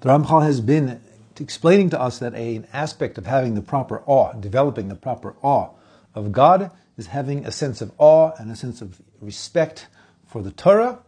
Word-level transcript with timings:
The 0.00 0.10
Ramchal 0.10 0.44
has 0.44 0.60
been 0.60 1.00
explaining 1.40 1.90
to 1.90 2.00
us 2.00 2.20
that 2.20 2.32
a, 2.34 2.56
an 2.56 2.68
aspect 2.72 3.18
of 3.18 3.26
having 3.26 3.54
the 3.54 3.62
proper 3.62 4.02
awe, 4.06 4.32
developing 4.34 4.88
the 4.88 4.94
proper 4.94 5.34
awe 5.42 5.70
of 6.14 6.30
God, 6.30 6.70
is 6.96 7.08
having 7.08 7.44
a 7.44 7.50
sense 7.50 7.80
of 7.80 7.90
awe 7.98 8.32
and 8.38 8.50
a 8.50 8.56
sense 8.56 8.80
of 8.80 9.00
respect 9.20 9.88
for 10.24 10.40
the 10.40 10.52
Torah. 10.52 11.00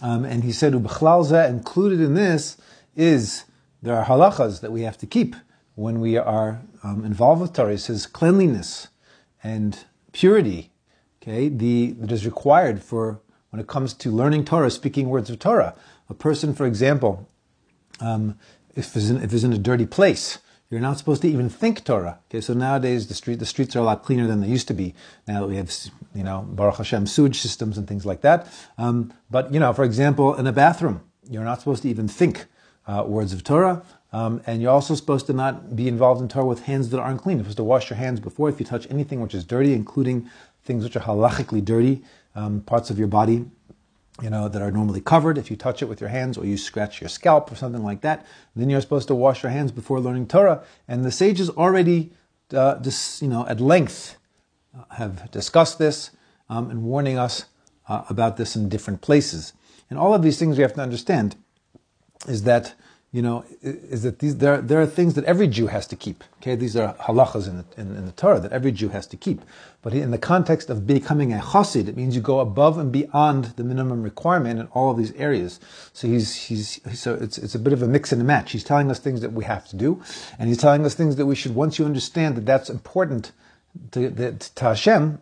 Um, 0.00 0.24
and 0.24 0.44
he 0.44 0.52
said, 0.52 0.72
Ubechlalza, 0.72 1.48
included 1.48 2.00
in 2.00 2.14
this 2.14 2.56
is 2.96 3.44
there 3.82 3.96
are 3.96 4.06
halachas 4.06 4.60
that 4.62 4.72
we 4.72 4.82
have 4.82 4.96
to 4.98 5.06
keep 5.06 5.36
when 5.74 6.00
we 6.00 6.16
are 6.16 6.62
um, 6.82 7.04
involved 7.04 7.42
with 7.42 7.52
Torah. 7.52 7.72
He 7.72 7.76
says 7.76 8.06
cleanliness 8.06 8.88
and 9.42 9.84
purity, 10.12 10.70
okay, 11.22 11.48
the, 11.48 11.92
that 11.92 12.12
is 12.12 12.24
required 12.24 12.82
for 12.82 13.20
when 13.50 13.60
it 13.60 13.66
comes 13.66 13.92
to 13.94 14.10
learning 14.10 14.46
Torah, 14.46 14.70
speaking 14.70 15.10
words 15.10 15.28
of 15.28 15.38
Torah. 15.38 15.74
A 16.08 16.14
person, 16.14 16.54
for 16.54 16.66
example, 16.66 17.29
um, 18.00 18.38
if, 18.74 18.96
it's, 18.96 19.08
in, 19.08 19.22
if 19.22 19.30
he's 19.30 19.44
in 19.44 19.52
a 19.52 19.58
dirty 19.58 19.86
place, 19.86 20.38
you're 20.70 20.80
not 20.80 20.98
supposed 20.98 21.22
to 21.22 21.28
even 21.28 21.48
think 21.48 21.84
Torah. 21.84 22.20
Okay, 22.30 22.40
so 22.40 22.54
nowadays 22.54 23.08
the 23.08 23.14
street 23.14 23.40
the 23.40 23.46
streets 23.46 23.74
are 23.74 23.80
a 23.80 23.82
lot 23.82 24.04
cleaner 24.04 24.28
than 24.28 24.40
they 24.40 24.46
used 24.46 24.68
to 24.68 24.74
be. 24.74 24.94
Now 25.26 25.40
that 25.40 25.48
we 25.48 25.56
have 25.56 25.72
you 26.14 26.22
know 26.22 26.42
Baruch 26.42 26.76
Hashem 26.76 27.06
sewage 27.08 27.40
systems 27.40 27.76
and 27.76 27.88
things 27.88 28.06
like 28.06 28.20
that. 28.20 28.46
Um, 28.78 29.12
but 29.30 29.52
you 29.52 29.58
know, 29.58 29.72
for 29.72 29.84
example, 29.84 30.34
in 30.36 30.46
a 30.46 30.52
bathroom, 30.52 31.02
you're 31.28 31.44
not 31.44 31.58
supposed 31.58 31.82
to 31.82 31.88
even 31.88 32.06
think 32.06 32.46
uh, 32.86 33.04
words 33.06 33.32
of 33.32 33.42
Torah. 33.42 33.82
Um, 34.12 34.42
and 34.46 34.60
you're 34.60 34.72
also 34.72 34.94
supposed 34.94 35.26
to 35.26 35.32
not 35.32 35.76
be 35.76 35.86
involved 35.86 36.20
in 36.20 36.28
Torah 36.28 36.46
with 36.46 36.64
hands 36.64 36.90
that 36.90 36.98
aren't 36.98 37.22
clean. 37.22 37.38
You're 37.38 37.44
supposed 37.44 37.58
to 37.58 37.64
wash 37.64 37.90
your 37.90 37.96
hands 37.96 38.18
before 38.18 38.48
if 38.48 38.58
you 38.58 38.66
touch 38.66 38.88
anything 38.90 39.20
which 39.20 39.34
is 39.34 39.44
dirty, 39.44 39.72
including 39.72 40.28
things 40.64 40.82
which 40.82 40.96
are 40.96 41.00
halachically 41.00 41.64
dirty, 41.64 42.02
um, 42.34 42.60
parts 42.62 42.90
of 42.90 42.98
your 42.98 43.08
body, 43.08 43.46
you 44.22 44.30
know, 44.30 44.48
that 44.48 44.60
are 44.62 44.70
normally 44.70 45.00
covered. 45.00 45.38
If 45.38 45.50
you 45.50 45.56
touch 45.56 45.82
it 45.82 45.86
with 45.86 46.00
your 46.00 46.10
hands 46.10 46.36
or 46.36 46.44
you 46.44 46.56
scratch 46.56 47.00
your 47.00 47.08
scalp 47.08 47.50
or 47.50 47.56
something 47.56 47.82
like 47.82 48.02
that, 48.02 48.26
then 48.54 48.70
you're 48.70 48.80
supposed 48.80 49.08
to 49.08 49.14
wash 49.14 49.42
your 49.42 49.50
hands 49.50 49.72
before 49.72 50.00
learning 50.00 50.28
Torah. 50.28 50.62
And 50.86 51.04
the 51.04 51.10
sages 51.10 51.50
already, 51.50 52.12
uh, 52.54 52.74
dis, 52.74 53.22
you 53.22 53.28
know, 53.28 53.46
at 53.46 53.60
length 53.60 54.16
uh, 54.76 54.94
have 54.94 55.30
discussed 55.30 55.78
this 55.78 56.10
um, 56.48 56.70
and 56.70 56.82
warning 56.82 57.18
us 57.18 57.46
uh, 57.88 58.04
about 58.08 58.36
this 58.36 58.56
in 58.56 58.68
different 58.68 59.00
places. 59.00 59.52
And 59.88 59.98
all 59.98 60.14
of 60.14 60.22
these 60.22 60.38
things 60.38 60.56
we 60.56 60.62
have 60.62 60.74
to 60.74 60.82
understand 60.82 61.36
is 62.28 62.42
that 62.44 62.74
you 63.12 63.22
know, 63.22 63.44
is 63.60 64.04
that 64.04 64.20
these 64.20 64.36
there 64.36 64.60
there 64.60 64.80
are 64.80 64.86
things 64.86 65.14
that 65.14 65.24
every 65.24 65.48
Jew 65.48 65.66
has 65.66 65.84
to 65.88 65.96
keep. 65.96 66.22
Okay, 66.36 66.54
these 66.54 66.76
are 66.76 66.94
halachas 66.94 67.48
in 67.48 67.56
the, 67.56 67.64
in, 67.76 67.96
in 67.96 68.06
the 68.06 68.12
Torah 68.12 68.38
that 68.38 68.52
every 68.52 68.70
Jew 68.70 68.90
has 68.90 69.04
to 69.08 69.16
keep. 69.16 69.42
But 69.82 69.94
in 69.94 70.12
the 70.12 70.18
context 70.18 70.70
of 70.70 70.86
becoming 70.86 71.32
a 71.32 71.38
chassid, 71.38 71.88
it 71.88 71.96
means 71.96 72.14
you 72.14 72.22
go 72.22 72.38
above 72.38 72.78
and 72.78 72.92
beyond 72.92 73.46
the 73.56 73.64
minimum 73.64 74.04
requirement 74.04 74.60
in 74.60 74.66
all 74.68 74.92
of 74.92 74.96
these 74.96 75.10
areas. 75.12 75.58
So 75.92 76.06
he's 76.06 76.36
he's 76.36 76.80
so 76.94 77.14
it's 77.14 77.36
it's 77.36 77.56
a 77.56 77.58
bit 77.58 77.72
of 77.72 77.82
a 77.82 77.88
mix 77.88 78.12
and 78.12 78.22
a 78.22 78.24
match. 78.24 78.52
He's 78.52 78.62
telling 78.62 78.88
us 78.92 79.00
things 79.00 79.22
that 79.22 79.32
we 79.32 79.42
have 79.42 79.66
to 79.68 79.76
do, 79.76 80.00
and 80.38 80.48
he's 80.48 80.58
telling 80.58 80.86
us 80.86 80.94
things 80.94 81.16
that 81.16 81.26
we 81.26 81.34
should. 81.34 81.56
Once 81.56 81.80
you 81.80 81.86
understand 81.86 82.36
that 82.36 82.46
that's 82.46 82.70
important 82.70 83.32
to, 83.90 84.08
to, 84.08 84.32
to 84.38 84.64
Hashem, 84.64 85.20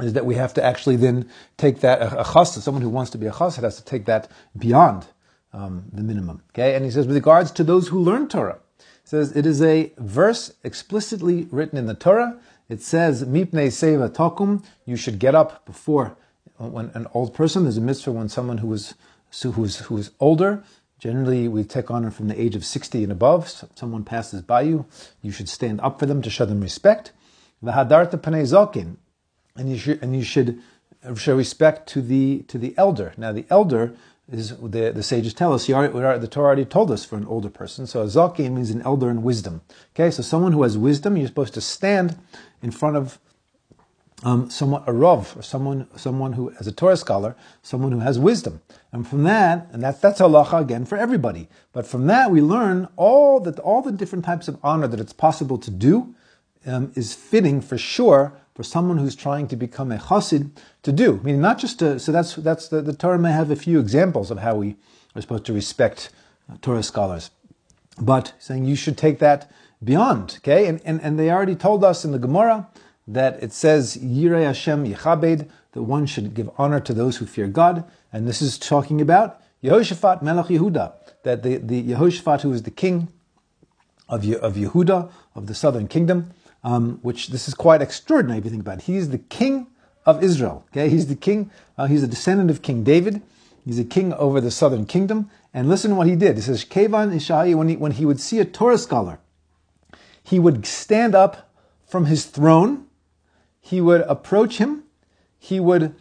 is 0.00 0.14
that 0.14 0.24
we 0.24 0.36
have 0.36 0.54
to 0.54 0.64
actually 0.64 0.96
then 0.96 1.28
take 1.58 1.80
that 1.80 2.00
a, 2.00 2.20
a 2.20 2.24
chassid, 2.24 2.60
someone 2.60 2.82
who 2.82 2.88
wants 2.88 3.10
to 3.10 3.18
be 3.18 3.26
a 3.26 3.30
chassid 3.30 3.62
has 3.62 3.76
to 3.76 3.84
take 3.84 4.06
that 4.06 4.30
beyond 4.56 5.06
um, 5.52 5.84
the 5.92 6.02
minimum. 6.02 6.42
Okay, 6.50 6.74
and 6.74 6.84
he 6.84 6.90
says 6.90 7.06
with 7.06 7.16
regards 7.16 7.50
to 7.52 7.64
those 7.64 7.88
who 7.88 8.00
learn 8.00 8.28
Torah, 8.28 8.58
says 9.04 9.36
it 9.36 9.46
is 9.46 9.60
a 9.60 9.92
verse 9.98 10.52
explicitly 10.62 11.48
written 11.50 11.78
in 11.78 11.86
the 11.86 11.94
Torah. 11.94 12.38
It 12.68 12.80
says 12.82 13.24
mipnei 13.24 13.68
seva 13.68 14.08
takum. 14.08 14.64
You 14.86 14.96
should 14.96 15.18
get 15.18 15.34
up 15.34 15.66
before 15.66 16.16
when 16.58 16.90
an 16.94 17.06
old 17.12 17.34
person. 17.34 17.64
There's 17.64 17.76
a 17.76 17.80
mitzvah 17.80 18.12
when 18.12 18.28
someone 18.28 18.58
who 18.58 18.72
is 18.72 18.94
who 19.42 19.64
is 19.64 19.78
who 19.78 19.96
is 19.96 20.10
older. 20.20 20.62
Generally, 20.98 21.48
we 21.48 21.64
take 21.64 21.90
honor 21.90 22.10
from 22.10 22.28
the 22.28 22.40
age 22.40 22.54
of 22.54 22.64
60 22.64 23.02
and 23.02 23.10
above. 23.10 23.48
So 23.48 23.68
someone 23.74 24.04
passes 24.04 24.42
by 24.42 24.62
you, 24.62 24.84
you 25.22 25.32
should 25.32 25.48
stand 25.48 25.80
up 25.80 25.98
for 25.98 26.04
them 26.06 26.20
to 26.22 26.28
show 26.30 26.44
them 26.44 26.60
respect. 26.60 27.12
V'hadarta 27.64 28.18
panei 28.20 28.42
zokin, 28.42 28.96
and 29.56 29.70
you 29.70 29.78
should 29.78 30.02
and 30.02 30.14
you 30.14 30.22
should 30.22 30.60
show 31.16 31.36
respect 31.36 31.88
to 31.88 32.02
the 32.02 32.44
to 32.48 32.58
the 32.58 32.74
elder. 32.76 33.12
Now, 33.16 33.32
the 33.32 33.46
elder 33.50 33.94
is 34.32 34.56
the, 34.56 34.92
the 34.92 35.02
sages 35.02 35.34
tell 35.34 35.52
us, 35.52 35.66
the 35.66 36.28
Torah 36.30 36.46
already 36.46 36.64
told 36.64 36.90
us 36.90 37.04
for 37.04 37.16
an 37.16 37.26
older 37.26 37.50
person. 37.50 37.86
So 37.86 38.02
a 38.02 38.06
zakin 38.06 38.52
means 38.52 38.70
an 38.70 38.82
elder 38.82 39.10
in 39.10 39.22
wisdom. 39.22 39.62
Okay, 39.94 40.10
so 40.10 40.22
someone 40.22 40.52
who 40.52 40.62
has 40.62 40.78
wisdom, 40.78 41.16
you're 41.16 41.26
supposed 41.26 41.54
to 41.54 41.60
stand 41.60 42.16
in 42.62 42.70
front 42.70 42.96
of 42.96 43.18
um, 44.22 44.50
someone, 44.50 44.82
a 44.86 44.92
rav, 44.92 45.34
or 45.36 45.42
someone, 45.42 45.86
someone 45.96 46.34
who, 46.34 46.52
as 46.60 46.66
a 46.66 46.72
Torah 46.72 46.96
scholar, 46.96 47.34
someone 47.62 47.92
who 47.92 48.00
has 48.00 48.18
wisdom. 48.18 48.60
And 48.92 49.06
from 49.06 49.22
that, 49.24 49.68
and 49.72 49.82
that, 49.82 50.00
that's 50.00 50.20
halacha 50.20 50.60
again 50.60 50.84
for 50.84 50.98
everybody. 50.98 51.48
But 51.72 51.86
from 51.86 52.06
that, 52.06 52.30
we 52.30 52.42
learn 52.42 52.88
all 52.96 53.40
that, 53.40 53.58
all 53.60 53.82
the 53.82 53.92
different 53.92 54.24
types 54.24 54.46
of 54.46 54.58
honor 54.62 54.86
that 54.88 55.00
it's 55.00 55.12
possible 55.12 55.58
to 55.58 55.70
do 55.70 56.14
um, 56.66 56.92
is 56.94 57.14
fitting 57.14 57.60
for 57.60 57.78
sure 57.78 58.34
for 58.60 58.64
someone 58.64 58.98
who's 58.98 59.16
trying 59.16 59.48
to 59.48 59.56
become 59.56 59.90
a 59.90 59.96
chassid 59.96 60.50
to 60.82 60.92
do. 60.92 61.18
Meaning 61.24 61.40
not 61.40 61.56
just 61.56 61.78
to, 61.78 61.98
so 61.98 62.12
that's, 62.12 62.34
that's 62.34 62.68
the, 62.68 62.82
the 62.82 62.92
Torah 62.92 63.18
may 63.18 63.32
have 63.32 63.50
a 63.50 63.56
few 63.56 63.80
examples 63.80 64.30
of 64.30 64.40
how 64.40 64.56
we 64.56 64.76
are 65.16 65.22
supposed 65.22 65.46
to 65.46 65.54
respect 65.54 66.10
uh, 66.46 66.58
Torah 66.60 66.82
scholars. 66.82 67.30
But 67.98 68.34
saying 68.38 68.66
you 68.66 68.76
should 68.76 68.98
take 68.98 69.18
that 69.20 69.50
beyond, 69.82 70.40
okay? 70.40 70.66
And, 70.66 70.82
and, 70.84 71.00
and 71.00 71.18
they 71.18 71.30
already 71.30 71.54
told 71.54 71.82
us 71.82 72.04
in 72.04 72.12
the 72.12 72.18
Gemara 72.18 72.68
that 73.08 73.42
it 73.42 73.54
says, 73.54 73.96
Yirei 73.96 74.44
Hashem 74.44 74.84
Yechabed, 74.84 75.48
that 75.72 75.82
one 75.82 76.04
should 76.04 76.34
give 76.34 76.50
honor 76.58 76.80
to 76.80 76.92
those 76.92 77.16
who 77.16 77.24
fear 77.24 77.46
God. 77.46 77.90
And 78.12 78.28
this 78.28 78.42
is 78.42 78.58
talking 78.58 79.00
about 79.00 79.40
Yehoshaphat 79.64 80.20
Melech 80.20 80.48
Yehuda, 80.48 80.92
that 81.22 81.42
the, 81.42 81.56
the 81.56 81.82
Yehoshaphat 81.82 82.42
who 82.42 82.52
is 82.52 82.64
the 82.64 82.70
king 82.70 83.08
of, 84.06 84.30
of 84.34 84.56
Yehuda, 84.56 85.10
of 85.34 85.46
the 85.46 85.54
southern 85.54 85.88
kingdom, 85.88 86.34
um, 86.62 86.98
which 87.02 87.28
this 87.28 87.48
is 87.48 87.54
quite 87.54 87.82
extraordinary 87.82 88.38
if 88.38 88.44
you 88.44 88.50
think 88.50 88.62
about 88.62 88.78
it. 88.78 88.84
He's 88.84 89.10
the 89.10 89.18
king 89.18 89.66
of 90.06 90.22
Israel. 90.22 90.64
Okay, 90.70 90.88
he's 90.88 91.06
the 91.06 91.16
king. 91.16 91.50
Uh, 91.76 91.86
he's 91.86 92.02
a 92.02 92.08
descendant 92.08 92.50
of 92.50 92.62
King 92.62 92.82
David. 92.82 93.22
He's 93.64 93.78
a 93.78 93.84
king 93.84 94.12
over 94.14 94.40
the 94.40 94.50
southern 94.50 94.86
kingdom. 94.86 95.30
And 95.52 95.68
listen 95.68 95.90
to 95.90 95.96
what 95.96 96.06
he 96.06 96.16
did. 96.16 96.36
He 96.36 96.42
says, 96.42 96.64
Kevan 96.64 97.10
Ishai, 97.10 97.54
when 97.54 97.68
he, 97.68 97.76
when 97.76 97.92
he 97.92 98.06
would 98.06 98.20
see 98.20 98.38
a 98.38 98.44
Torah 98.44 98.78
scholar, 98.78 99.18
he 100.22 100.38
would 100.38 100.64
stand 100.66 101.14
up 101.14 101.50
from 101.86 102.06
his 102.06 102.24
throne. 102.24 102.86
He 103.60 103.80
would 103.80 104.02
approach 104.02 104.58
him. 104.58 104.84
He 105.38 105.60
would 105.60 105.94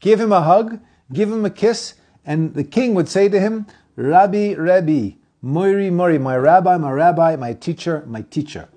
give 0.00 0.20
him 0.20 0.32
a 0.32 0.42
hug, 0.42 0.80
give 1.12 1.30
him 1.30 1.44
a 1.44 1.50
kiss, 1.50 1.94
and 2.24 2.54
the 2.54 2.64
king 2.64 2.94
would 2.94 3.08
say 3.08 3.28
to 3.28 3.38
him, 3.38 3.66
Rabbi, 3.96 4.54
Rabbi, 4.54 5.12
Moiri, 5.42 5.90
Mori, 5.90 6.18
my 6.18 6.36
rabbi, 6.36 6.76
my 6.76 6.90
rabbi, 6.90 7.36
my 7.36 7.52
teacher, 7.52 8.04
my 8.06 8.22
teacher. 8.22 8.68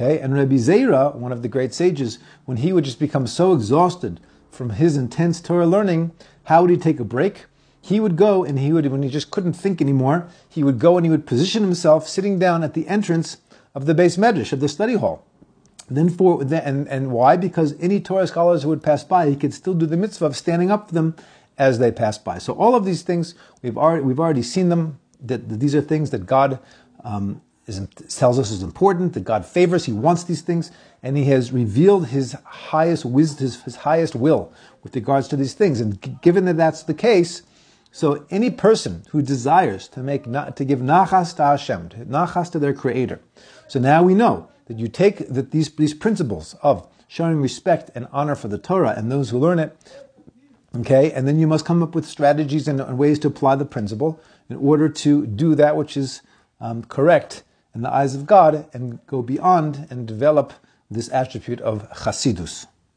Okay, 0.00 0.18
and 0.18 0.32
Rabbi 0.32 0.54
Zera, 0.54 1.14
one 1.14 1.30
of 1.30 1.42
the 1.42 1.48
great 1.48 1.74
sages, 1.74 2.18
when 2.46 2.56
he 2.56 2.72
would 2.72 2.84
just 2.84 2.98
become 2.98 3.26
so 3.26 3.52
exhausted 3.52 4.18
from 4.50 4.70
his 4.70 4.96
intense 4.96 5.42
Torah 5.42 5.66
learning, 5.66 6.12
how 6.44 6.62
would 6.62 6.70
he 6.70 6.78
take 6.78 6.98
a 7.00 7.04
break? 7.04 7.44
He 7.82 8.00
would 8.00 8.16
go 8.16 8.42
and 8.42 8.58
he 8.58 8.72
would, 8.72 8.86
when 8.86 9.02
he 9.02 9.10
just 9.10 9.30
couldn't 9.30 9.52
think 9.52 9.82
anymore, 9.82 10.26
he 10.48 10.64
would 10.64 10.78
go 10.78 10.96
and 10.96 11.04
he 11.04 11.10
would 11.10 11.26
position 11.26 11.62
himself 11.62 12.08
sitting 12.08 12.38
down 12.38 12.64
at 12.64 12.72
the 12.72 12.88
entrance 12.88 13.38
of 13.74 13.84
the 13.84 13.94
beis 13.94 14.16
medrash, 14.16 14.54
of 14.54 14.60
the 14.60 14.70
study 14.70 14.94
hall. 14.94 15.26
Then 15.90 16.08
for 16.08 16.40
and 16.40 16.88
and 16.88 17.10
why? 17.10 17.36
Because 17.36 17.74
any 17.78 18.00
Torah 18.00 18.26
scholars 18.26 18.62
who 18.62 18.70
would 18.70 18.82
pass 18.82 19.04
by, 19.04 19.28
he 19.28 19.36
could 19.36 19.52
still 19.52 19.74
do 19.74 19.84
the 19.84 19.98
mitzvah 19.98 20.24
of 20.24 20.36
standing 20.36 20.70
up 20.70 20.88
for 20.88 20.94
them 20.94 21.14
as 21.58 21.78
they 21.78 21.92
pass 21.92 22.16
by. 22.16 22.38
So 22.38 22.54
all 22.54 22.74
of 22.74 22.86
these 22.86 23.02
things 23.02 23.34
we've 23.60 23.76
already 23.76 24.02
we've 24.02 24.20
already 24.20 24.42
seen 24.42 24.70
them. 24.70 24.98
That, 25.20 25.60
these 25.60 25.74
are 25.74 25.82
things 25.82 26.08
that 26.10 26.24
God 26.24 26.58
um, 27.04 27.42
is, 27.70 28.16
tells 28.16 28.38
us 28.38 28.50
is 28.50 28.62
important, 28.62 29.14
that 29.14 29.24
God 29.24 29.46
favors, 29.46 29.86
He 29.86 29.92
wants 29.92 30.24
these 30.24 30.42
things, 30.42 30.70
and 31.02 31.16
He 31.16 31.24
has 31.26 31.52
revealed 31.52 32.08
His 32.08 32.32
highest 32.44 33.04
wisdom, 33.04 33.46
his, 33.46 33.62
his 33.62 33.76
highest 33.76 34.14
will 34.14 34.52
with 34.82 34.94
regards 34.94 35.28
to 35.28 35.36
these 35.36 35.54
things. 35.54 35.80
And 35.80 36.20
given 36.20 36.44
that 36.46 36.56
that's 36.56 36.82
the 36.82 36.94
case, 36.94 37.42
so 37.92 38.24
any 38.30 38.50
person 38.50 39.02
who 39.10 39.22
desires 39.22 39.88
to 39.88 40.00
make 40.00 40.24
to 40.24 40.64
give 40.64 40.78
nachas 40.78 41.34
to 41.36 41.42
Hashem, 41.42 41.88
nachas 42.08 42.50
to 42.52 42.58
their 42.58 42.72
Creator. 42.72 43.20
So 43.66 43.80
now 43.80 44.02
we 44.02 44.14
know 44.14 44.48
that 44.66 44.78
you 44.78 44.88
take 44.88 45.28
that 45.28 45.50
these 45.50 45.70
these 45.74 45.94
principles 45.94 46.54
of 46.62 46.86
showing 47.08 47.40
respect 47.40 47.90
and 47.96 48.06
honor 48.12 48.36
for 48.36 48.46
the 48.46 48.58
Torah 48.58 48.94
and 48.96 49.10
those 49.10 49.30
who 49.30 49.38
learn 49.38 49.58
it, 49.58 49.76
okay, 50.76 51.10
and 51.10 51.26
then 51.26 51.40
you 51.40 51.48
must 51.48 51.64
come 51.64 51.82
up 51.82 51.92
with 51.92 52.06
strategies 52.06 52.68
and, 52.68 52.96
ways 52.96 53.18
to 53.18 53.26
apply 53.26 53.56
the 53.56 53.64
principle 53.64 54.20
in 54.48 54.56
order 54.56 54.88
to 54.88 55.26
do 55.26 55.56
that 55.56 55.76
which 55.76 55.96
is 55.96 56.22
um, 56.60 56.84
correct 56.84 57.42
in 57.74 57.82
the 57.82 57.92
eyes 57.92 58.14
of 58.14 58.26
God 58.26 58.68
and 58.72 59.04
go 59.06 59.22
beyond 59.22 59.86
and 59.90 60.06
develop 60.06 60.52
this 60.90 61.08
attribute 61.10 61.60
of 61.60 61.88
chasidus. 61.90 62.66